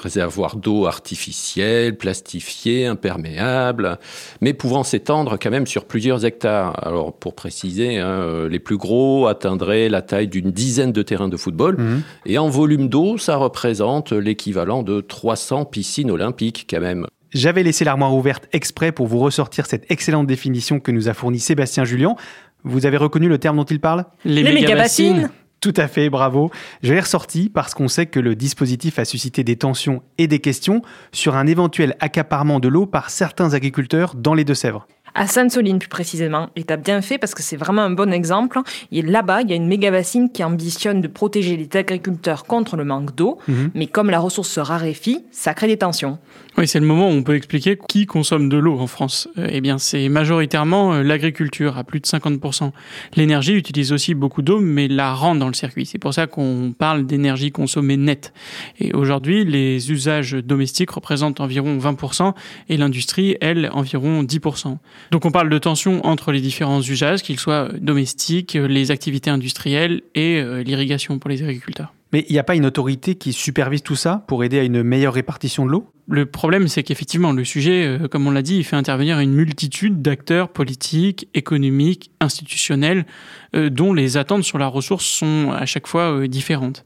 Réservoir 0.00 0.56
d'eau 0.56 0.86
artificiel, 0.86 1.96
plastifié, 1.96 2.86
imperméable, 2.86 3.98
mais 4.40 4.52
pouvant 4.52 4.82
s'étendre 4.82 5.38
quand 5.40 5.50
même 5.50 5.66
sur 5.66 5.84
plusieurs 5.84 6.24
hectares. 6.24 6.74
Alors 6.86 7.12
pour 7.12 7.34
préciser, 7.34 7.98
hein, 7.98 8.06
euh, 8.08 8.48
les 8.48 8.58
plus 8.58 8.76
gros 8.76 9.26
atteindraient 9.26 9.88
la 9.88 10.02
taille 10.02 10.28
d'une 10.28 10.50
dizaine 10.50 10.92
de 10.92 11.02
terrains 11.02 11.28
de 11.28 11.36
football, 11.36 11.76
Mhm. 11.78 12.02
et 12.26 12.38
en 12.38 12.48
volume 12.48 12.88
d'eau, 12.88 13.18
ça 13.18 13.36
représente 13.36 14.12
l'équivalent 14.12 14.82
de 14.82 15.00
300 15.00 15.64
piscines 15.64 16.10
olympiques 16.10 16.66
quand 16.68 16.80
même. 16.80 17.06
J'avais 17.32 17.62
laissé 17.62 17.84
l'armoire 17.84 18.14
ouverte 18.14 18.48
exprès 18.52 18.90
pour 18.90 19.06
vous 19.06 19.18
ressortir 19.20 19.66
cette 19.66 19.88
excellente 19.90 20.26
définition 20.26 20.80
que 20.80 20.90
nous 20.90 21.08
a 21.08 21.14
fournie 21.14 21.38
Sébastien 21.38 21.84
Julien. 21.84 22.16
Vous 22.64 22.86
avez 22.86 22.96
reconnu 22.96 23.28
le 23.28 23.38
terme 23.38 23.56
dont 23.56 23.64
il 23.64 23.80
parle? 23.80 24.04
Les, 24.24 24.42
Les 24.42 24.52
mégabassines 24.52 25.30
Tout 25.60 25.74
à 25.76 25.88
fait, 25.88 26.08
bravo. 26.08 26.50
Je 26.82 26.94
l'ai 26.94 27.00
ressorti 27.00 27.50
parce 27.50 27.74
qu'on 27.74 27.88
sait 27.88 28.06
que 28.06 28.18
le 28.18 28.34
dispositif 28.34 28.98
a 28.98 29.04
suscité 29.04 29.44
des 29.44 29.56
tensions 29.56 30.02
et 30.16 30.26
des 30.26 30.38
questions 30.38 30.80
sur 31.12 31.36
un 31.36 31.46
éventuel 31.46 31.96
accaparement 32.00 32.60
de 32.60 32.68
l'eau 32.68 32.86
par 32.86 33.10
certains 33.10 33.52
agriculteurs 33.52 34.14
dans 34.14 34.32
les 34.32 34.44
Deux-Sèvres. 34.44 34.86
À 35.14 35.26
Sainte-Soline 35.26 35.78
plus 35.78 35.88
précisément. 35.88 36.48
Et 36.56 36.64
t'as 36.64 36.76
bien 36.76 37.02
fait 37.02 37.18
parce 37.18 37.34
que 37.34 37.42
c'est 37.42 37.56
vraiment 37.56 37.82
un 37.82 37.90
bon 37.90 38.12
exemple. 38.12 38.60
Et 38.92 39.02
là-bas, 39.02 39.42
il 39.42 39.50
y 39.50 39.52
a 39.52 39.56
une 39.56 39.66
méga 39.66 39.90
bassine 39.90 40.30
qui 40.30 40.44
ambitionne 40.44 41.00
de 41.00 41.08
protéger 41.08 41.56
les 41.56 41.68
agriculteurs 41.76 42.44
contre 42.44 42.76
le 42.76 42.84
manque 42.84 43.14
d'eau. 43.14 43.38
Mhm. 43.48 43.70
Mais 43.74 43.86
comme 43.86 44.08
la 44.08 44.20
ressource 44.20 44.48
se 44.48 44.60
raréfie, 44.60 45.24
ça 45.30 45.52
crée 45.52 45.66
des 45.66 45.78
tensions. 45.78 46.18
Oui, 46.58 46.66
c'est 46.66 46.80
le 46.80 46.86
moment 46.86 47.08
où 47.08 47.12
on 47.12 47.22
peut 47.22 47.36
expliquer 47.36 47.78
qui 47.88 48.06
consomme 48.06 48.48
de 48.48 48.56
l'eau 48.56 48.78
en 48.78 48.86
France. 48.86 49.28
Euh, 49.38 49.46
eh 49.50 49.60
bien, 49.60 49.78
c'est 49.78 50.08
majoritairement 50.08 50.94
euh, 50.94 51.02
l'agriculture, 51.02 51.78
à 51.78 51.84
plus 51.84 52.00
de 52.00 52.06
50%. 52.06 52.72
L'énergie 53.14 53.54
utilise 53.54 53.92
aussi 53.92 54.14
beaucoup 54.14 54.42
d'eau, 54.42 54.58
mais 54.58 54.88
la 54.88 55.14
rentre 55.14 55.38
dans 55.38 55.46
le 55.46 55.54
circuit. 55.54 55.86
C'est 55.86 55.98
pour 55.98 56.12
ça 56.12 56.26
qu'on 56.26 56.74
parle 56.76 57.06
d'énergie 57.06 57.52
consommée 57.52 57.96
nette. 57.96 58.32
Et 58.80 58.92
aujourd'hui, 58.92 59.44
les 59.44 59.92
usages 59.92 60.32
domestiques 60.32 60.90
représentent 60.90 61.40
environ 61.40 61.78
20% 61.78 62.34
et 62.68 62.76
l'industrie, 62.76 63.36
elle, 63.40 63.70
environ 63.72 64.24
10%. 64.24 64.76
Donc 65.12 65.24
on 65.24 65.30
parle 65.30 65.50
de 65.50 65.58
tension 65.58 66.04
entre 66.04 66.32
les 66.32 66.40
différents 66.40 66.82
usages, 66.82 67.22
qu'ils 67.22 67.38
soient 67.38 67.68
domestiques, 67.80 68.56
euh, 68.56 68.66
les 68.66 68.90
activités 68.90 69.30
industrielles 69.30 70.02
et 70.14 70.42
l'irrigation 70.64 71.18
pour 71.18 71.30
les 71.30 71.42
agriculteurs. 71.42 71.92
Mais 72.12 72.24
il 72.28 72.32
n'y 72.32 72.38
a 72.38 72.44
pas 72.44 72.56
une 72.56 72.66
autorité 72.66 73.14
qui 73.14 73.32
supervise 73.32 73.82
tout 73.82 73.94
ça 73.94 74.24
pour 74.26 74.42
aider 74.42 74.58
à 74.58 74.64
une 74.64 74.82
meilleure 74.82 75.14
répartition 75.14 75.64
de 75.64 75.70
l'eau? 75.70 75.88
Le 76.08 76.26
problème, 76.26 76.66
c'est 76.66 76.82
qu'effectivement, 76.82 77.32
le 77.32 77.44
sujet, 77.44 77.86
euh, 77.86 78.08
comme 78.08 78.26
on 78.26 78.32
l'a 78.32 78.42
dit, 78.42 78.56
il 78.56 78.64
fait 78.64 78.74
intervenir 78.74 79.20
une 79.20 79.32
multitude 79.32 80.02
d'acteurs 80.02 80.48
politiques, 80.48 81.28
économiques, 81.34 82.10
institutionnels, 82.20 83.06
euh, 83.54 83.70
dont 83.70 83.94
les 83.94 84.16
attentes 84.16 84.42
sur 84.42 84.58
la 84.58 84.66
ressource 84.66 85.04
sont 85.04 85.52
à 85.52 85.66
chaque 85.66 85.86
fois 85.86 86.12
euh, 86.12 86.26
différentes. 86.26 86.84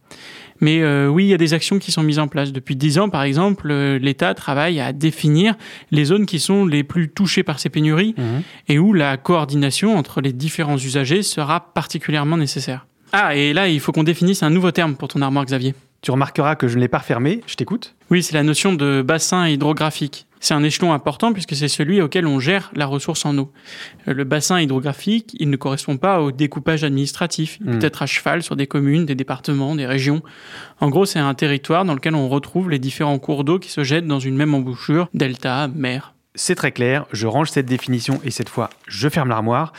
Mais 0.61 0.83
euh, 0.83 1.09
oui, 1.09 1.25
il 1.25 1.29
y 1.29 1.35
a 1.35 1.39
des 1.39 1.55
actions 1.55 1.79
qui 1.79 1.91
sont 1.91 2.03
mises 2.03 2.19
en 2.19 2.29
place. 2.29 2.53
Depuis 2.53 2.77
dix 2.77 2.99
ans, 2.99 3.09
par 3.09 3.23
exemple, 3.23 3.71
euh, 3.71 3.99
l'État 3.99 4.35
travaille 4.35 4.81
à 4.81 4.93
définir 4.93 5.57
les 5.91 6.05
zones 6.05 6.27
qui 6.27 6.39
sont 6.39 6.65
les 6.65 6.85
plus 6.85 7.09
touchées 7.09 7.43
par 7.43 7.59
ces 7.59 7.71
pénuries 7.71 8.15
et 8.69 8.79
où 8.79 8.93
la 8.93 9.17
coordination 9.17 9.97
entre 9.97 10.21
les 10.21 10.33
différents 10.33 10.77
usagers 10.77 11.23
sera 11.23 11.73
particulièrement 11.75 12.37
nécessaire. 12.37 12.87
Ah, 13.17 13.37
et 13.37 13.53
là, 13.53 13.69
il 13.69 13.79
faut 13.79 13.93
qu'on 13.93 14.03
définisse 14.03 14.43
un 14.43 14.51
nouveau 14.51 14.73
terme 14.73 14.97
pour 14.97 15.07
ton 15.07 15.23
armoire, 15.23 15.45
Xavier. 15.45 15.77
Tu 16.03 16.11
remarqueras 16.11 16.57
que 16.57 16.67
je 16.67 16.75
ne 16.75 16.81
l'ai 16.81 16.89
pas 16.89 16.99
refermé, 16.99 17.43
je 17.47 17.55
t'écoute. 17.55 17.95
Oui, 18.11 18.25
c'est 18.25 18.35
la 18.35 18.43
notion 18.43 18.73
de 18.73 19.03
bassin 19.07 19.47
hydrographique. 19.49 20.27
C'est 20.41 20.53
un 20.53 20.65
échelon 20.65 20.93
important 20.93 21.33
puisque 21.33 21.55
c'est 21.55 21.69
celui 21.69 22.03
auquel 22.03 22.27
on 22.27 22.41
gère 22.41 22.73
la 22.75 22.87
ressource 22.87 23.25
en 23.25 23.39
eau. 23.39 23.53
Euh, 24.09 24.15
Le 24.15 24.25
bassin 24.25 24.61
hydrographique, 24.61 25.37
il 25.39 25.49
ne 25.49 25.57
correspond 25.57 25.97
pas 25.97 26.21
au 26.21 26.33
découpage 26.33 26.83
administratif. 26.83 27.59
Il 27.65 27.79
peut 27.79 27.87
être 27.87 28.03
à 28.03 28.07
cheval 28.07 28.43
sur 28.43 28.57
des 28.57 28.67
communes, 28.67 29.07
des 29.07 29.15
départements, 29.15 29.77
des 29.77 29.87
régions. 29.87 30.21
En 30.81 30.91
gros, 30.91 31.07
c'est 31.07 31.21
un 31.21 31.35
territoire 31.35 31.85
dans 31.85 31.95
lequel 31.95 32.17
on 32.17 32.29
retrouve 32.29 32.69
les 32.69 32.81
différents 32.81 33.21
cours 33.21 33.45
d'eau 33.45 33.61
qui 33.61 33.71
se 33.71 33.85
jettent 33.85 34.09
dans 34.09 34.19
une 34.19 34.35
même 34.35 34.55
embouchure, 34.55 35.09
delta, 35.15 35.69
mer. 35.69 36.14
C'est 36.37 36.57
très 36.57 36.73
clair, 36.73 37.07
je 37.13 37.29
range 37.29 37.51
cette 37.51 37.67
définition 37.67 38.21
et 38.25 38.33
cette 38.33 38.49
fois, 38.49 38.69
je 38.89 39.09
ferme 39.09 39.29
l'armoire. 39.29 39.73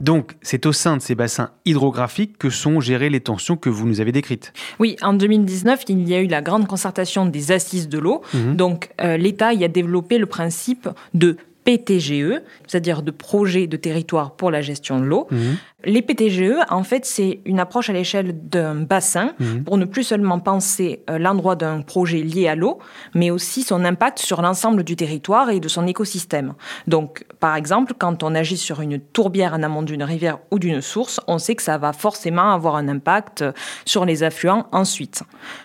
Donc, 0.00 0.36
c'est 0.40 0.64
au 0.64 0.72
sein 0.72 0.96
de 0.96 1.02
ces 1.02 1.14
bassins 1.14 1.50
hydrographiques 1.66 2.38
que 2.38 2.48
sont 2.48 2.80
gérées 2.80 3.10
les 3.10 3.20
tensions 3.20 3.56
que 3.56 3.68
vous 3.68 3.86
nous 3.86 4.00
avez 4.00 4.10
décrites. 4.10 4.54
Oui, 4.78 4.96
en 5.02 5.12
2019, 5.12 5.82
il 5.88 6.08
y 6.08 6.14
a 6.14 6.20
eu 6.20 6.26
la 6.26 6.40
grande 6.40 6.66
concertation 6.66 7.26
des 7.26 7.52
assises 7.52 7.90
de 7.90 7.98
l'eau. 7.98 8.22
Mhm. 8.32 8.56
Donc, 8.56 8.88
euh, 9.02 9.18
l'État 9.18 9.52
y 9.52 9.64
a 9.64 9.68
développé 9.68 10.16
le 10.16 10.24
principe 10.24 10.88
de 11.12 11.36
PTGE, 11.68 12.40
c'est-à-dire 12.66 13.02
de 13.02 13.10
projet 13.10 13.66
de 13.66 13.76
territoire 13.76 14.30
pour 14.32 14.50
la 14.50 14.62
gestion 14.62 14.98
de 15.00 15.04
l'eau. 15.04 15.26
Mhm. 15.30 15.56
Les 15.84 16.02
PTGE, 16.02 16.54
en 16.70 16.82
fait, 16.82 17.04
c'est 17.04 17.40
une 17.44 17.60
approche 17.60 17.88
à 17.88 17.92
l'échelle 17.92 18.34
d'un 18.48 18.74
bassin 18.74 19.34
Mhm. 19.38 19.64
pour 19.64 19.76
ne 19.76 19.84
plus 19.84 20.02
seulement 20.02 20.40
penser 20.40 21.02
euh, 21.10 21.18
l'endroit 21.18 21.54
d'un 21.56 21.82
projet 21.82 22.18
lié 22.22 22.48
à 22.48 22.56
l'eau, 22.56 22.78
mais 23.14 23.30
aussi 23.30 23.62
son 23.62 23.84
impact 23.84 24.18
sur 24.18 24.40
l'ensemble 24.42 24.82
du 24.82 24.96
territoire 24.96 25.50
et 25.50 25.60
de 25.60 25.68
son 25.68 25.86
écosystème. 25.86 26.54
Donc, 26.86 27.24
par 27.38 27.54
exemple, 27.54 27.92
quand 27.96 28.22
on 28.22 28.34
agit 28.34 28.56
sur 28.56 28.80
une 28.80 28.98
tourbière 28.98 29.52
en 29.54 29.62
amont 29.62 29.82
d'une 29.82 30.02
rivière 30.02 30.38
ou 30.50 30.58
d'une 30.58 30.80
source, 30.80 31.20
on 31.28 31.38
sait 31.38 31.54
que 31.54 31.62
ça 31.62 31.78
va 31.78 31.92
forcément 31.92 32.52
avoir 32.52 32.74
un 32.76 32.88
impact 32.88 33.44
sur 33.84 34.04
les 34.04 34.22
affluents 34.22 34.66
ensuite. 34.72 35.22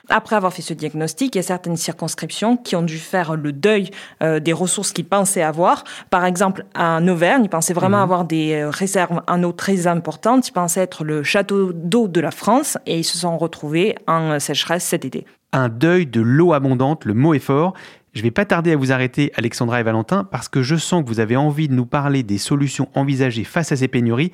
Après 0.10 0.36
avoir 0.36 0.54
fait 0.54 0.62
ce 0.62 0.74
diagnostic, 0.74 1.34
il 1.34 1.38
y 1.38 1.40
a 1.40 1.44
certaines 1.44 1.78
circonscriptions 1.78 2.58
qui 2.58 2.76
ont 2.76 2.84
dû 2.84 2.98
faire 2.98 3.36
le 3.36 3.52
deuil 3.52 3.90
euh, 4.22 4.40
des 4.40 4.54
ressources 4.54 4.92
qu'ils 4.92 5.06
pensaient 5.06 5.42
avoir. 5.42 5.84
Par 6.10 6.26
exemple, 6.26 6.66
en 6.78 7.08
Auvergne, 7.08 7.46
ils 7.46 7.50
pensaient 7.50 7.74
vraiment 7.74 8.02
avoir 8.02 8.26
des 8.26 8.54
euh, 8.54 8.70
réserves 8.70 9.22
en 9.28 9.44
eau 9.44 9.52
très 9.52 9.88
importantes 9.88 10.04
importante. 10.04 10.48
Ils 10.50 10.52
pensaient 10.52 10.82
être 10.82 11.06
le 11.06 11.24
château 11.24 11.72
d'eau 11.74 12.08
de 12.08 12.20
la 12.20 12.32
France 12.32 12.78
et 12.86 13.00
ils 13.00 13.04
se 13.04 13.18
sont 13.18 13.38
retrouvés 13.38 13.96
en 14.06 14.40
sécheresse 14.40 14.84
cet 14.84 15.06
été. 15.06 15.26
Un 15.54 15.70
deuil 15.70 16.06
de 16.06 16.20
l'eau 16.20 16.54
abondante, 16.54 17.06
le 17.06 17.14
mot 17.14 17.34
est 17.34 17.40
fort. 17.40 17.74
Je 18.14 18.20
ne 18.20 18.24
vais 18.24 18.32
pas 18.32 18.46
tarder 18.46 18.74
à 18.74 18.76
vous 18.76 18.92
arrêter, 18.92 19.32
Alexandra 19.36 19.80
et 19.80 19.84
Valentin, 19.84 20.24
parce 20.24 20.50
que 20.50 20.62
je 20.62 20.76
sens 20.76 21.04
que 21.04 21.08
vous 21.08 21.20
avez 21.20 21.38
envie 21.38 21.68
de 21.68 21.74
nous 21.74 21.86
parler 21.86 22.22
des 22.22 22.38
solutions 22.38 22.90
envisagées 22.96 23.44
face 23.44 23.72
à 23.72 23.76
ces 23.76 23.88
pénuries. 23.88 24.32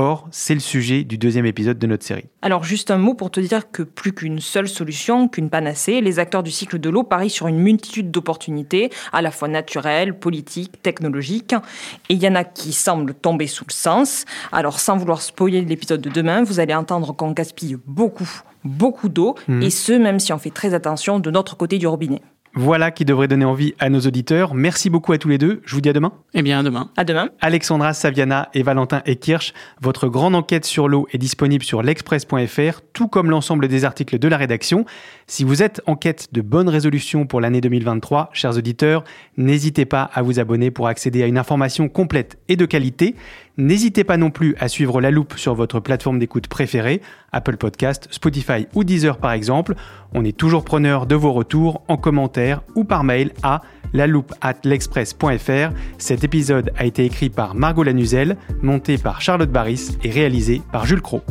Or, 0.00 0.28
c'est 0.30 0.54
le 0.54 0.60
sujet 0.60 1.02
du 1.02 1.18
deuxième 1.18 1.44
épisode 1.44 1.76
de 1.76 1.86
notre 1.88 2.04
série. 2.04 2.26
Alors 2.40 2.62
juste 2.62 2.92
un 2.92 2.98
mot 2.98 3.14
pour 3.14 3.32
te 3.32 3.40
dire 3.40 3.68
que 3.72 3.82
plus 3.82 4.12
qu'une 4.12 4.38
seule 4.38 4.68
solution, 4.68 5.26
qu'une 5.26 5.50
panacée, 5.50 6.00
les 6.00 6.20
acteurs 6.20 6.44
du 6.44 6.52
cycle 6.52 6.78
de 6.78 6.88
l'eau 6.88 7.02
parient 7.02 7.28
sur 7.28 7.48
une 7.48 7.58
multitude 7.58 8.12
d'opportunités, 8.12 8.90
à 9.12 9.22
la 9.22 9.32
fois 9.32 9.48
naturelles, 9.48 10.16
politiques, 10.16 10.80
technologiques, 10.82 11.52
et 12.08 12.14
il 12.14 12.22
y 12.22 12.28
en 12.28 12.36
a 12.36 12.44
qui 12.44 12.72
semblent 12.72 13.12
tomber 13.12 13.48
sous 13.48 13.64
le 13.66 13.72
sens. 13.72 14.24
Alors 14.52 14.78
sans 14.78 14.96
vouloir 14.96 15.20
spoiler 15.20 15.62
l'épisode 15.62 16.00
de 16.00 16.10
demain, 16.10 16.44
vous 16.44 16.60
allez 16.60 16.74
entendre 16.76 17.12
qu'on 17.12 17.32
gaspille 17.32 17.76
beaucoup, 17.84 18.30
beaucoup 18.62 19.08
d'eau, 19.08 19.34
Mhm. 19.48 19.62
et 19.62 19.70
ce 19.70 19.92
même 19.92 20.20
si 20.20 20.32
on 20.32 20.38
fait 20.38 20.50
très 20.50 20.74
attention 20.74 21.18
de 21.18 21.30
notre 21.32 21.56
côté 21.56 21.78
du 21.78 21.88
robinet. 21.88 22.22
Voilà 22.58 22.90
qui 22.90 23.04
devrait 23.04 23.28
donner 23.28 23.44
envie 23.44 23.74
à 23.78 23.88
nos 23.88 24.00
auditeurs. 24.00 24.52
Merci 24.52 24.90
beaucoup 24.90 25.12
à 25.12 25.18
tous 25.18 25.28
les 25.28 25.38
deux. 25.38 25.62
Je 25.64 25.76
vous 25.76 25.80
dis 25.80 25.90
à 25.90 25.92
demain. 25.92 26.12
Eh 26.34 26.42
bien, 26.42 26.58
à 26.58 26.62
demain. 26.64 26.90
À 26.96 27.04
demain. 27.04 27.28
Alexandra 27.40 27.94
Saviana 27.94 28.48
et 28.52 28.64
Valentin 28.64 29.00
Ekirch, 29.06 29.54
votre 29.80 30.08
grande 30.08 30.34
enquête 30.34 30.64
sur 30.64 30.88
l'eau 30.88 31.06
est 31.12 31.18
disponible 31.18 31.62
sur 31.62 31.84
l'express.fr, 31.84 32.80
tout 32.92 33.06
comme 33.06 33.30
l'ensemble 33.30 33.68
des 33.68 33.84
articles 33.84 34.18
de 34.18 34.26
la 34.26 34.36
rédaction. 34.36 34.86
Si 35.28 35.44
vous 35.44 35.62
êtes 35.62 35.80
en 35.86 35.94
quête 35.94 36.34
de 36.34 36.40
bonnes 36.40 36.68
résolutions 36.68 37.26
pour 37.26 37.40
l'année 37.40 37.60
2023, 37.60 38.30
chers 38.32 38.56
auditeurs, 38.56 39.04
n'hésitez 39.36 39.84
pas 39.84 40.10
à 40.12 40.22
vous 40.22 40.40
abonner 40.40 40.72
pour 40.72 40.88
accéder 40.88 41.22
à 41.22 41.26
une 41.26 41.38
information 41.38 41.88
complète 41.88 42.38
et 42.48 42.56
de 42.56 42.66
qualité. 42.66 43.14
N'hésitez 43.58 44.04
pas 44.04 44.16
non 44.16 44.30
plus 44.30 44.54
à 44.60 44.68
suivre 44.68 45.00
La 45.00 45.10
Loupe 45.10 45.34
sur 45.36 45.52
votre 45.52 45.80
plateforme 45.80 46.20
d'écoute 46.20 46.46
préférée, 46.46 47.02
Apple 47.32 47.56
Podcast, 47.56 48.06
Spotify 48.12 48.68
ou 48.72 48.84
Deezer 48.84 49.18
par 49.18 49.32
exemple. 49.32 49.74
On 50.14 50.24
est 50.24 50.36
toujours 50.36 50.64
preneur 50.64 51.06
de 51.06 51.16
vos 51.16 51.32
retours 51.32 51.82
en 51.88 51.96
commentaire 51.96 52.62
ou 52.76 52.84
par 52.84 53.02
mail 53.02 53.32
à 53.42 53.62
laloupe 53.92 54.32
at 54.42 54.54
l'express.fr. 54.62 55.74
Cet 55.98 56.22
épisode 56.22 56.70
a 56.76 56.84
été 56.84 57.04
écrit 57.04 57.30
par 57.30 57.56
Margot 57.56 57.82
Lanuzel, 57.82 58.36
monté 58.62 58.96
par 58.96 59.20
Charlotte 59.20 59.50
Barris 59.50 59.98
et 60.04 60.10
réalisé 60.10 60.62
par 60.70 60.86
Jules 60.86 61.02
Cros. 61.02 61.24